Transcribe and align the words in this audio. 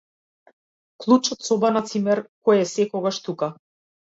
Клуч 1.03 1.19
од 1.35 1.45
соба 1.49 1.71
на 1.77 1.83
цимер 1.91 2.23
кој 2.49 2.65
е 2.65 2.67
секогаш 2.73 3.21
тука. 3.29 3.53